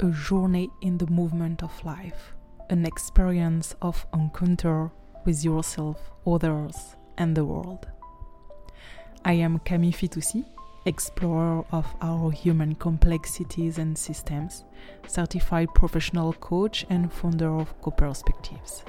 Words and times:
a 0.00 0.10
journey 0.10 0.70
in 0.80 0.98
the 0.98 1.06
movement 1.06 1.62
of 1.62 1.84
life, 1.84 2.34
an 2.70 2.84
experience 2.84 3.74
of 3.82 4.06
encounter 4.12 4.90
with 5.24 5.44
yourself, 5.44 6.10
others, 6.26 6.96
and 7.18 7.36
the 7.36 7.44
world. 7.44 7.86
I 9.24 9.34
am 9.34 9.58
Camille 9.60 9.92
Fitoussi, 9.92 10.44
explorer 10.86 11.64
of 11.72 11.86
our 12.02 12.30
human 12.30 12.74
complexities 12.74 13.78
and 13.78 13.96
systems, 13.96 14.64
certified 15.06 15.68
professional 15.74 16.32
coach, 16.34 16.84
and 16.90 17.12
founder 17.12 17.58
of 17.58 17.80
Co 17.80 17.90
Perspectives. 17.90 18.84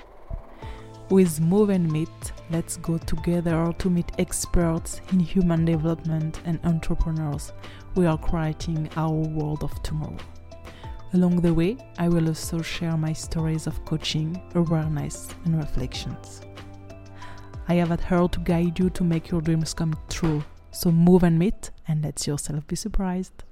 With 1.09 1.39
Move 1.39 1.69
and 1.69 1.91
Meet, 1.91 2.31
let's 2.49 2.77
go 2.77 2.97
together 2.97 3.71
to 3.77 3.89
meet 3.89 4.11
experts 4.17 5.01
in 5.11 5.19
human 5.19 5.63
development 5.63 6.41
and 6.45 6.59
entrepreneurs. 6.63 7.53
We 7.93 8.07
are 8.07 8.17
creating 8.17 8.89
our 8.97 9.11
world 9.11 9.63
of 9.63 9.83
tomorrow. 9.83 10.17
Along 11.13 11.39
the 11.41 11.53
way, 11.53 11.77
I 11.97 12.09
will 12.09 12.27
also 12.27 12.61
share 12.61 12.97
my 12.97 13.13
stories 13.13 13.67
of 13.67 13.83
coaching, 13.85 14.41
awareness, 14.53 15.29
and 15.45 15.57
reflections. 15.57 16.41
I 17.67 17.75
have 17.75 17.91
at 17.91 18.01
heart 18.01 18.33
to 18.33 18.39
guide 18.41 18.77
you 18.77 18.89
to 18.91 19.03
make 19.03 19.29
your 19.29 19.41
dreams 19.41 19.73
come 19.73 19.97
true. 20.09 20.43
So 20.71 20.91
move 20.91 21.23
and 21.23 21.39
meet 21.39 21.71
and 21.87 22.03
let 22.03 22.27
yourself 22.27 22.67
be 22.67 22.75
surprised. 22.75 23.43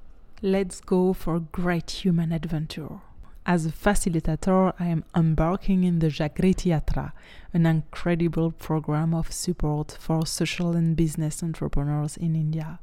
Let's 0.41 0.81
go 0.81 1.13
for 1.13 1.35
a 1.35 1.39
great 1.39 1.89
human 1.89 2.31
adventure. 2.31 2.99
As 3.45 3.65
a 3.65 3.71
facilitator, 3.71 4.73
I 4.79 4.85
am 4.87 5.03
embarking 5.15 5.83
in 5.83 5.99
the 5.99 6.07
Jagriti 6.07 6.71
Yatra, 6.71 7.11
an 7.53 7.65
incredible 7.65 8.51
program 8.51 9.13
of 9.13 9.31
support 9.31 9.97
for 9.99 10.25
social 10.25 10.75
and 10.75 10.95
business 10.95 11.43
entrepreneurs 11.43 12.15
in 12.17 12.35
India. 12.35 12.79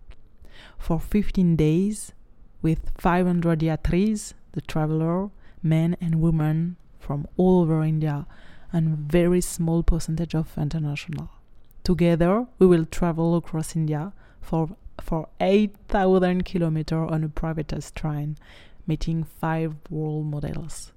For 0.79 1.01
15 1.01 1.57
days, 1.57 2.13
with 2.63 2.91
500 2.99 3.61
yatris, 3.61 4.35
the 4.53 4.61
traveler, 4.61 5.31
men 5.63 5.97
and 6.01 6.21
women 6.21 6.77
from 6.99 7.27
all 7.37 7.63
over 7.63 7.83
India, 7.83 8.27
and 8.73 8.99
very 8.99 9.41
small 9.41 9.83
percentage 9.83 10.35
of 10.35 10.57
international. 10.57 11.31
Together, 11.83 12.47
we 12.59 12.67
will 12.67 12.85
travel 12.85 13.37
across 13.37 13.75
India 13.75 14.13
for 14.41 14.77
for 15.01 15.29
8,000 15.41 16.45
kilometers 16.45 17.11
on 17.11 17.25
a 17.25 17.29
privatized 17.29 17.95
train 17.95 18.37
meeting 18.87 19.25
five 19.25 19.75
world 19.89 20.27
models 20.27 20.93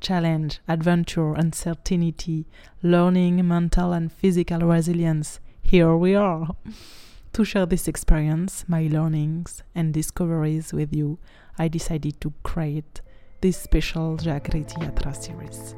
challenge, 0.00 0.60
adventure, 0.68 1.34
uncertainty, 1.34 2.46
learning, 2.82 3.46
mental 3.46 3.92
and 3.92 4.12
physical 4.12 4.60
resilience. 4.60 5.40
Here 5.60 5.96
we 5.96 6.14
are. 6.14 6.48
to 7.38 7.44
share 7.44 7.66
this 7.66 7.86
experience, 7.86 8.64
my 8.66 8.88
learnings, 8.90 9.62
and 9.72 9.94
discoveries 9.94 10.72
with 10.72 10.92
you, 10.92 11.20
I 11.56 11.68
decided 11.68 12.20
to 12.20 12.32
create 12.42 13.00
this 13.42 13.56
special 13.56 14.16
Jagriti 14.16 14.74
Yatra 14.82 15.14
series. 15.14 15.76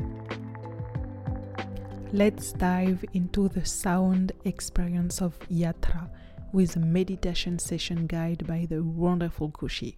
Let's 2.15 2.53
dive 2.53 3.05
into 3.13 3.51
the 3.51 3.67
sound 3.67 4.33
experience 4.47 5.21
of 5.21 5.39
Yatra 5.51 6.09
with 6.51 6.77
a 6.77 6.79
meditation 6.79 7.59
session 7.59 8.07
guide 8.07 8.47
by 8.47 8.67
the 8.67 8.83
wonderful 8.83 9.51
Khushi. 9.51 9.97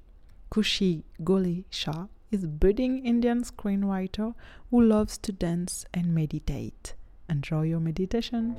Kushi 0.50 1.04
Goli 1.22 1.66
Shah 1.70 2.06
is 2.32 2.42
a 2.42 2.48
budding 2.48 3.06
Indian 3.06 3.44
screenwriter 3.44 4.34
who 4.72 4.82
loves 4.82 5.16
to 5.18 5.30
dance 5.30 5.86
and 5.94 6.12
meditate. 6.12 6.94
Enjoy 7.28 7.62
your 7.62 7.78
meditation. 7.78 8.56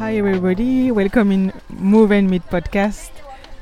Hi 0.00 0.16
everybody, 0.16 0.90
welcome 0.90 1.30
in 1.30 1.52
Move 1.68 2.10
and 2.10 2.30
Meet 2.30 2.46
podcast. 2.48 3.10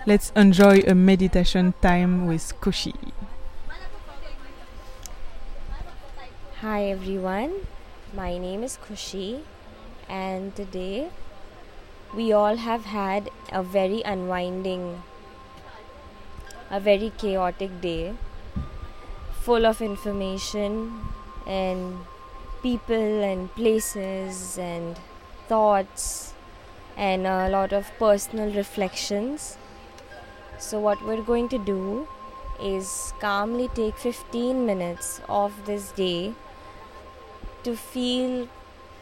Let's 0.07 0.31
enjoy 0.37 0.85
a 0.87 0.95
meditation 0.95 1.75
time 1.83 2.29
with 2.29 2.55
Khushi. 2.61 2.95
Hi 6.61 6.85
everyone, 6.85 7.67
my 8.15 8.39
name 8.39 8.63
is 8.63 8.79
Khushi, 8.79 9.43
and 10.09 10.55
today 10.55 11.11
we 12.15 12.31
all 12.31 12.55
have 12.55 12.85
had 12.85 13.31
a 13.51 13.65
very 13.65 14.03
unwinding, 14.07 15.03
a 16.71 16.79
very 16.79 17.11
chaotic 17.19 17.81
day, 17.81 18.15
full 19.43 19.67
of 19.67 19.83
information 19.83 21.03
and 21.49 21.99
people 22.63 23.25
and 23.27 23.53
places 23.57 24.57
and 24.57 25.01
thoughts 25.49 26.35
and 26.97 27.27
a 27.27 27.49
lot 27.49 27.73
of 27.73 27.91
personal 27.99 28.53
reflections. 28.53 29.57
So, 30.59 30.81
what 30.81 31.05
we're 31.05 31.23
going 31.23 31.49
to 31.51 31.59
do 31.59 32.09
is 32.61 33.13
calmly 33.21 33.69
take 33.75 33.97
15 33.97 34.67
minutes 34.67 35.21
of 35.29 35.65
this 35.67 35.93
day 35.93 36.35
to 37.63 37.77
feel 37.77 38.49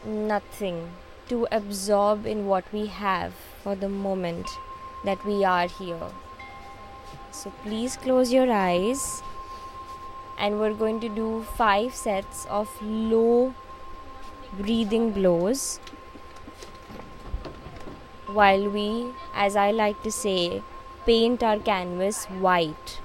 nothing, 0.04 0.90
to 1.28 1.46
absorb 1.50 2.26
in 2.26 2.46
what 2.46 2.70
we 2.72 2.86
have 2.86 3.34
for 3.62 3.74
the 3.74 3.88
moment 3.88 4.46
that 5.04 5.24
we 5.24 5.44
are 5.44 5.68
here. 5.68 6.08
So 7.30 7.52
please 7.62 7.96
close 7.96 8.32
your 8.32 8.50
eyes 8.50 9.22
and 10.38 10.58
we're 10.58 10.74
going 10.74 11.00
to 11.00 11.08
do 11.08 11.42
five 11.56 11.94
sets 11.94 12.46
of 12.46 12.68
low 12.82 13.54
breathing 14.58 15.10
blows 15.12 15.80
while 18.26 18.68
we, 18.68 19.12
as 19.34 19.56
I 19.56 19.70
like 19.70 20.02
to 20.02 20.10
say, 20.10 20.62
paint 21.06 21.42
our 21.42 21.58
canvas 21.58 22.24
white. 22.26 23.00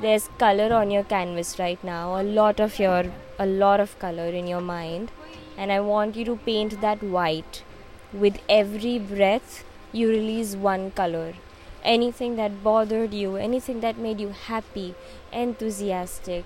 There's 0.00 0.28
color 0.38 0.72
on 0.72 0.90
your 0.90 1.04
canvas 1.04 1.58
right 1.58 1.82
now, 1.82 2.20
a 2.20 2.22
lot 2.22 2.60
of 2.60 2.78
your 2.78 3.04
a 3.38 3.46
lot 3.46 3.80
of 3.80 3.98
color 3.98 4.26
in 4.26 4.46
your 4.46 4.60
mind 4.60 5.10
and 5.56 5.72
I 5.72 5.80
want 5.80 6.14
you 6.16 6.24
to 6.26 6.36
paint 6.36 6.80
that 6.80 7.02
white. 7.02 7.62
With 8.12 8.38
every 8.48 8.98
breath, 8.98 9.64
you 9.92 10.08
release 10.08 10.54
one 10.54 10.92
color. 10.92 11.34
Anything 11.82 12.36
that 12.36 12.62
bothered 12.62 13.12
you, 13.12 13.36
anything 13.36 13.80
that 13.80 13.98
made 13.98 14.20
you 14.20 14.28
happy, 14.28 14.94
enthusiastic, 15.32 16.44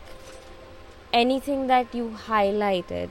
anything 1.12 1.66
that 1.66 1.94
you 1.94 2.16
highlighted, 2.26 3.10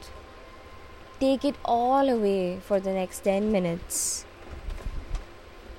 take 1.21 1.45
it 1.45 1.55
all 1.63 2.09
away 2.09 2.59
for 2.67 2.79
the 2.79 2.91
next 2.91 3.19
10 3.19 3.51
minutes. 3.51 4.25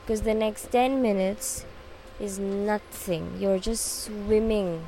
Because 0.00 0.22
the 0.22 0.34
next 0.34 0.70
10 0.70 1.02
minutes 1.02 1.64
is 2.20 2.38
nothing. 2.38 3.38
You're 3.40 3.58
just 3.58 4.04
swimming. 4.04 4.84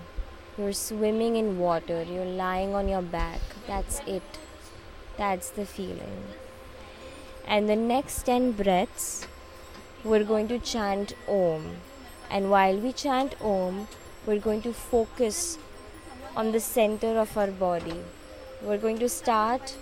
You're 0.57 0.73
swimming 0.73 1.35
in 1.35 1.59
water. 1.59 2.05
You're 2.05 2.25
lying 2.43 2.73
on 2.73 2.89
your 2.89 3.03
back. 3.03 3.41
That's 3.67 4.01
it. 4.07 4.39
That's 5.17 5.51
the 5.51 5.67
feeling. 5.67 6.23
And 7.49 7.69
the 7.69 7.75
next 7.75 8.23
10 8.23 8.53
breaths, 8.53 9.27
we're 10.05 10.23
going 10.23 10.47
to 10.49 10.61
chant 10.61 11.15
Om. 11.29 11.79
And 12.31 12.49
while 12.49 12.79
we 12.79 12.93
chant 12.93 13.35
Om, 13.43 13.89
we're 14.25 14.39
going 14.39 14.63
to 14.63 14.73
focus 14.73 15.59
on 16.37 16.53
the 16.53 16.61
center 16.61 17.19
of 17.19 17.37
our 17.37 17.51
body. 17.51 18.01
We're 18.63 18.79
going 18.79 18.99
to 18.99 19.09
start 19.09 19.77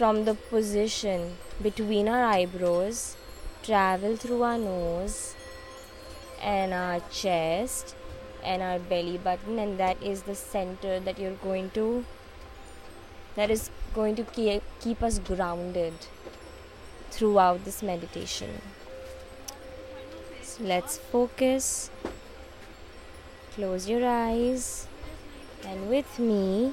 from 0.00 0.24
the 0.24 0.32
position 0.48 1.36
between 1.62 2.08
our 2.08 2.24
eyebrows, 2.24 3.16
travel 3.62 4.16
through 4.16 4.42
our 4.42 4.56
nose 4.56 5.34
and 6.40 6.72
our 6.72 7.00
chest 7.10 7.94
and 8.42 8.62
our 8.62 8.78
belly 8.78 9.18
button, 9.18 9.58
and 9.58 9.78
that 9.78 10.02
is 10.02 10.22
the 10.22 10.34
center 10.34 11.00
that 11.00 11.18
you're 11.18 11.40
going 11.42 11.68
to 11.68 12.02
that 13.34 13.50
is 13.50 13.68
going 13.92 14.16
to 14.16 14.24
keep, 14.24 14.62
keep 14.80 15.02
us 15.02 15.18
grounded 15.18 15.92
throughout 17.10 17.62
this 17.66 17.82
meditation. 17.82 18.62
So 20.40 20.64
let's 20.64 20.96
focus. 20.96 21.90
Close 23.54 23.86
your 23.86 24.08
eyes 24.08 24.86
and 25.66 25.90
with 25.90 26.18
me 26.18 26.72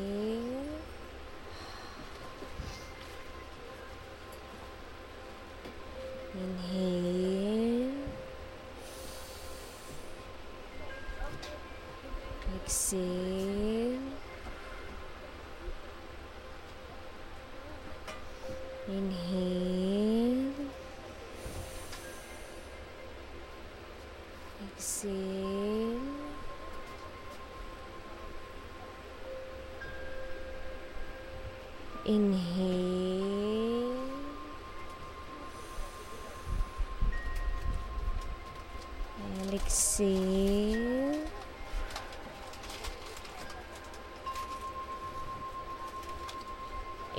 see. 12.81 13.99
Inhale. 18.87 20.53
Exhale. 24.77 25.99
Inhale. 32.05 33.21
And 39.39 39.53
exhale. 39.53 41.40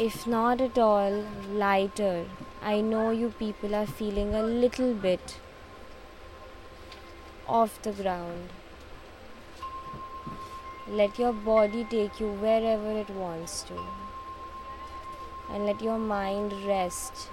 If 0.03 0.27
not 0.27 0.61
at 0.61 0.79
all 0.79 1.25
lighter, 1.49 2.27
I 2.61 2.81
know 2.81 3.11
you 3.11 3.29
people 3.39 3.75
are 3.81 3.87
feeling 3.87 4.35
a 4.35 4.43
little 4.43 4.95
bit 4.95 5.35
off 7.47 7.81
the 7.83 7.93
ground. 7.93 8.49
Let 10.89 11.21
your 11.21 11.33
body 11.33 11.85
take 11.85 12.19
you 12.19 12.31
wherever 12.45 12.91
it 13.03 13.11
wants 13.11 13.63
to. 13.69 13.79
And 15.51 15.67
let 15.67 15.81
your 15.81 15.99
mind 15.99 16.53
rest 16.67 17.29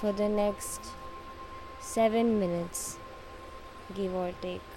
for 0.00 0.10
the 0.10 0.28
next 0.28 0.88
seven 1.80 2.40
minutes, 2.40 2.96
give 3.94 4.12
or 4.12 4.32
take. 4.40 4.74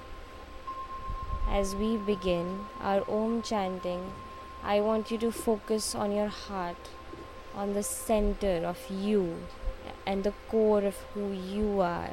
As 1.50 1.74
we 1.74 1.98
begin 1.98 2.68
our 2.82 3.04
Om 3.10 3.42
chanting, 3.42 4.12
I 4.64 4.80
want 4.82 5.10
you 5.10 5.18
to 5.26 5.32
focus 5.32 5.96
on 5.96 6.12
your 6.12 6.28
heart, 6.28 6.92
on 7.56 7.74
the 7.74 7.84
center 7.84 8.66
of 8.66 8.78
you, 8.90 9.38
and 10.06 10.24
the 10.24 10.34
core 10.50 10.84
of 10.84 10.96
who 11.14 11.32
you 11.32 11.80
are, 11.80 12.12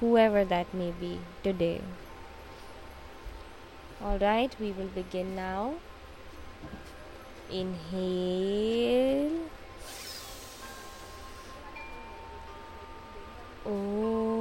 whoever 0.00 0.44
that 0.44 0.72
may 0.74 0.90
be 0.90 1.20
today. 1.42 1.80
Alright, 4.02 4.56
we 4.60 4.72
will 4.72 4.88
begin 4.88 5.34
now. 5.36 5.74
Inhale. 7.50 9.30
In 13.64 14.35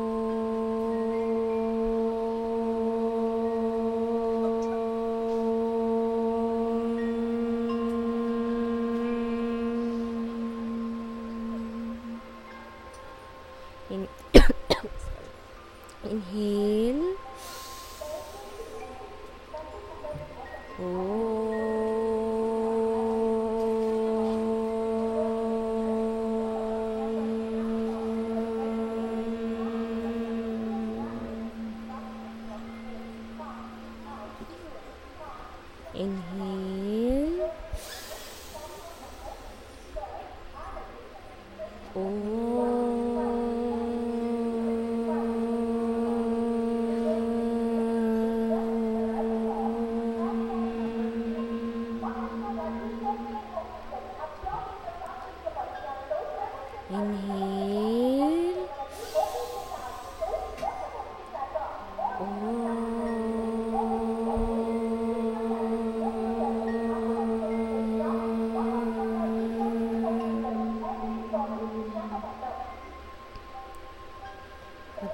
Inhale. 16.04 17.16
Inhale. 35.96 37.52
Inhale. 41.96 42.35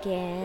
Again. 0.04 0.41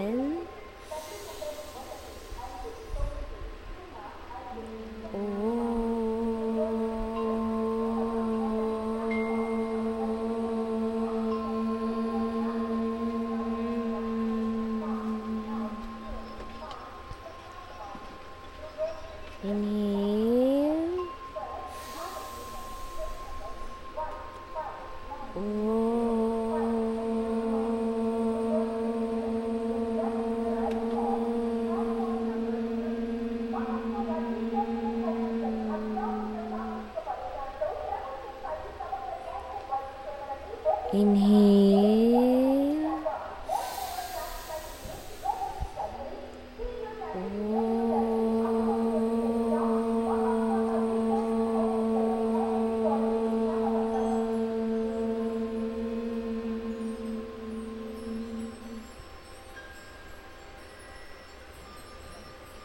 Inhale. 40.92 41.66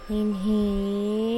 Inhale. 0.10 1.31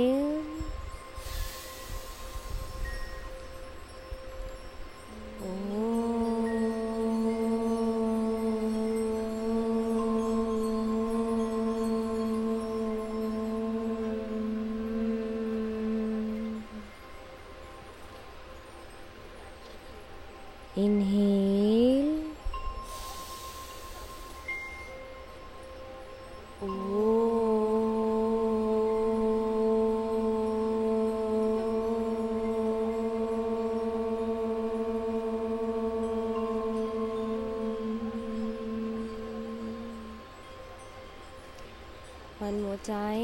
One 42.40 42.62
more 42.62 42.78
time. 42.84 43.23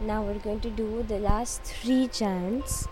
Now, 0.00 0.22
we're 0.22 0.38
going 0.38 0.60
to 0.60 0.70
do 0.70 1.02
the 1.02 1.18
last 1.18 1.62
three 1.62 2.06
chants. 2.06 2.86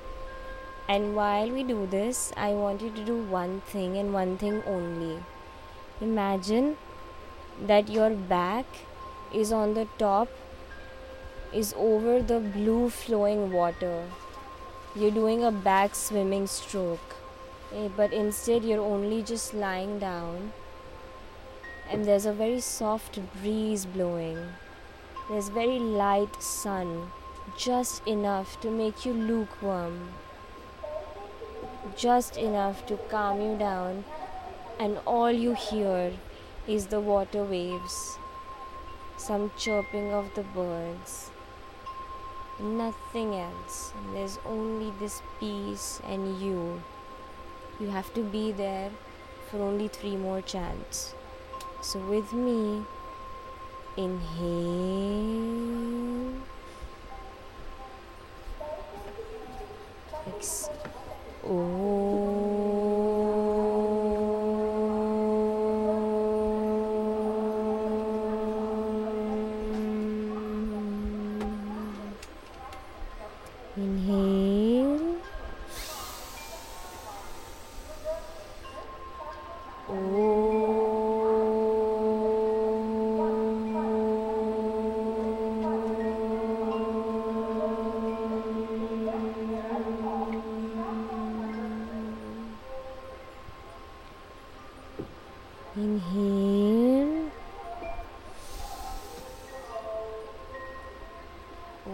And 0.88 1.14
while 1.14 1.50
we 1.50 1.62
do 1.62 1.86
this, 1.86 2.32
I 2.36 2.52
want 2.52 2.82
you 2.82 2.90
to 2.90 3.04
do 3.04 3.22
one 3.22 3.60
thing 3.60 3.96
and 3.96 4.12
one 4.12 4.36
thing 4.36 4.62
only. 4.66 5.18
Imagine 6.00 6.76
that 7.66 7.88
your 7.88 8.10
back 8.10 8.66
is 9.32 9.52
on 9.52 9.74
the 9.74 9.86
top, 9.98 10.28
is 11.52 11.72
over 11.76 12.20
the 12.20 12.40
blue 12.40 12.90
flowing 12.90 13.52
water. 13.52 14.04
You're 14.96 15.10
doing 15.10 15.44
a 15.44 15.52
back 15.52 15.94
swimming 15.94 16.46
stroke, 16.46 17.16
eh, 17.72 17.88
but 17.96 18.12
instead, 18.12 18.64
you're 18.64 18.84
only 18.84 19.22
just 19.22 19.54
lying 19.54 19.98
down 19.98 20.52
and 21.90 22.04
there's 22.04 22.26
a 22.26 22.32
very 22.32 22.60
soft 22.60 23.18
breeze 23.40 23.84
blowing. 23.86 24.38
There's 25.28 25.48
very 25.48 25.78
light 25.78 26.42
sun, 26.42 27.10
just 27.56 28.06
enough 28.06 28.60
to 28.60 28.70
make 28.70 29.06
you 29.06 29.12
lukewarm, 29.12 30.10
just 31.96 32.36
enough 32.36 32.84
to 32.86 32.96
calm 33.08 33.40
you 33.40 33.56
down, 33.56 34.04
and 34.78 34.98
all 35.06 35.30
you 35.30 35.54
hear 35.54 36.12
is 36.66 36.86
the 36.86 37.00
water 37.00 37.44
waves, 37.44 38.18
some 39.16 39.50
chirping 39.56 40.12
of 40.12 40.34
the 40.34 40.42
birds, 40.42 41.30
nothing 42.60 43.34
else. 43.34 43.92
There's 44.12 44.38
only 44.46 44.92
this 45.00 45.22
peace 45.40 46.00
and 46.06 46.40
you. 46.40 46.82
You 47.80 47.88
have 47.88 48.12
to 48.14 48.22
be 48.22 48.52
there 48.52 48.90
for 49.50 49.58
only 49.60 49.88
three 49.88 50.16
more 50.16 50.40
chants. 50.40 51.14
So, 51.84 51.98
with 52.00 52.32
me, 52.32 52.86
inhale, 53.96 54.34
exhale. 60.26 60.90
Oh. 61.44 62.33
Now 101.86 101.92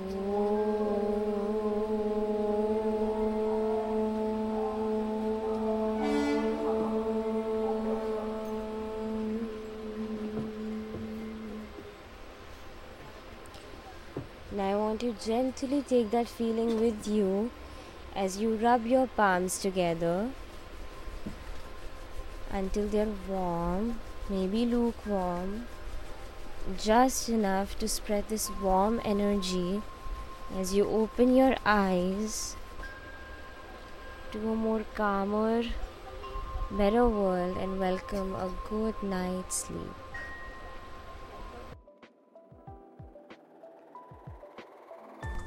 I 14.60 14.76
want 14.76 15.02
you 15.02 15.16
gently 15.20 15.82
take 15.82 16.12
that 16.12 16.28
feeling 16.28 16.80
with 16.80 17.08
you 17.08 17.50
as 18.14 18.38
you 18.38 18.54
rub 18.54 18.86
your 18.86 19.08
palms 19.08 19.58
together 19.58 20.30
until 22.48 22.86
they're 22.86 23.08
warm, 23.28 23.98
maybe 24.28 24.64
lukewarm, 24.66 25.66
just 26.78 27.28
enough 27.28 27.78
to 27.78 27.88
spread 27.88 28.28
this 28.28 28.50
warm 28.62 29.00
energy 29.04 29.82
as 30.58 30.74
you 30.74 30.88
open 30.88 31.34
your 31.34 31.56
eyes 31.64 32.56
to 34.32 34.38
a 34.38 34.54
more 34.54 34.84
calmer, 34.94 35.62
better 36.70 37.08
world 37.08 37.56
and 37.56 37.78
welcome 37.78 38.34
a 38.34 38.50
good 38.68 38.94
night's 39.02 39.64
sleep. 39.66 39.94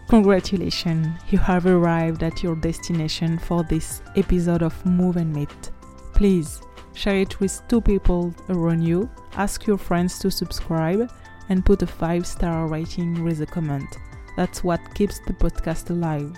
Congratulations, 0.09 1.07
you 1.31 1.39
have 1.39 1.65
arrived 1.65 2.21
at 2.21 2.43
your 2.43 2.55
destination 2.55 3.39
for 3.39 3.63
this 3.63 4.01
episode 4.15 4.61
of 4.61 4.85
Move 4.85 5.17
and 5.17 5.33
Meet. 5.33 5.71
Please 6.13 6.61
share 6.93 7.17
it 7.17 7.39
with 7.39 7.61
two 7.67 7.81
people 7.81 8.33
around 8.49 8.83
you, 8.83 9.09
ask 9.35 9.65
your 9.65 9.77
friends 9.77 10.19
to 10.19 10.31
subscribe, 10.31 11.11
and 11.49 11.65
put 11.65 11.81
a 11.81 11.87
5 11.87 12.25
star 12.25 12.67
rating 12.67 13.23
with 13.23 13.41
a 13.41 13.45
comment. 13.45 13.97
That's 14.35 14.63
what 14.63 14.95
keeps 14.95 15.19
the 15.19 15.33
podcast 15.33 15.89
alive. 15.89 16.31